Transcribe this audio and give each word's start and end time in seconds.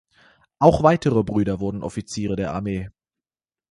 Auch 0.57 0.81
weitere 0.81 1.21
Brüder 1.23 1.59
wurden 1.59 1.83
Offiziere 1.83 2.35
der 2.35 2.55
Armee. 2.55 2.89